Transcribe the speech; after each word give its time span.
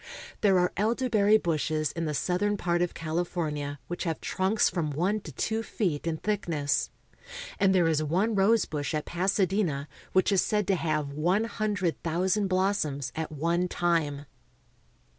There 0.41 0.57
are 0.57 0.73
elderberry 0.77 1.37
bushes 1.37 1.91
in 1.91 2.05
the 2.05 2.15
southern 2.15 2.57
part 2.57 2.81
of 2.81 2.95
California 2.95 3.77
which 3.85 4.03
have 4.05 4.19
trunks 4.19 4.67
from 4.67 4.89
one 4.89 5.19
to 5.19 5.31
two 5.31 5.61
feet 5.61 6.07
in 6.07 6.17
thickness; 6.17 6.89
and 7.59 7.75
there 7.75 7.87
is 7.87 8.01
one 8.01 8.33
rose 8.33 8.65
bush 8.65 8.95
at 8.95 9.05
Pasadena 9.05 9.87
which 10.11 10.31
is 10.31 10.41
said 10.41 10.65
to 10.69 10.75
have 10.75 11.11
one 11.11 11.43
hundred 11.43 12.01
thousand 12.01 12.47
blossoms 12.47 13.11
at 13.15 13.31
one 13.31 13.67
time. 13.67 14.25